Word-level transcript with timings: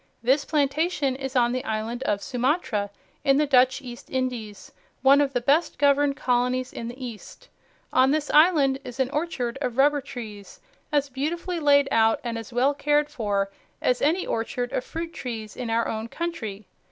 This 0.23 0.45
plantation 0.45 1.15
is 1.15 1.35
on 1.35 1.51
the 1.51 1.63
island 1.63 2.01
of 2.07 2.23
Sumatra 2.23 2.89
in 3.23 3.37
the 3.37 3.45
Dutch 3.45 3.83
East 3.83 4.09
Indies, 4.09 4.71
one 5.03 5.21
of 5.21 5.31
the 5.33 5.41
best 5.41 5.77
governed 5.77 6.17
colonies 6.17 6.73
in 6.73 6.87
the 6.87 6.97
East. 7.05 7.49
On 7.93 8.09
this 8.09 8.31
island 8.31 8.79
is 8.83 8.99
an 8.99 9.11
orchard 9.11 9.59
of 9.61 9.77
rubber 9.77 10.01
trees, 10.01 10.59
as 10.91 11.09
beautifully 11.09 11.59
laid 11.59 11.87
out 11.91 12.19
and 12.23 12.35
as 12.35 12.51
well 12.51 12.73
cared 12.73 13.09
for 13.09 13.51
as 13.79 14.01
any 14.01 14.25
orchard 14.25 14.71
of 14.73 14.83
fruit 14.83 15.13
trees 15.13 15.55
in 15.55 15.69
our 15.69 15.87
own 15.87 16.07
country. 16.07 16.65